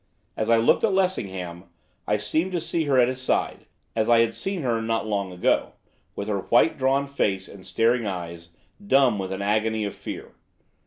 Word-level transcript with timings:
As 0.35 0.49
I 0.49 0.57
looked 0.57 0.83
at 0.83 0.93
Lessingham, 0.93 1.65
I 2.07 2.17
seemed 2.17 2.53
to 2.53 2.59
see 2.59 2.85
her 2.85 2.97
at 2.99 3.07
his 3.07 3.21
side, 3.21 3.67
as 3.95 4.09
I 4.09 4.21
had 4.21 4.33
seen 4.33 4.63
her 4.63 4.81
not 4.81 5.05
long 5.05 5.31
ago, 5.31 5.73
with 6.15 6.27
her 6.27 6.39
white, 6.39 6.75
drawn 6.75 7.05
face, 7.05 7.47
and 7.47 7.63
staring 7.63 8.07
eyes, 8.07 8.49
dumb 8.87 9.19
with 9.19 9.31
an 9.31 9.43
agony 9.43 9.85
of 9.85 9.93
fear. 9.95 10.31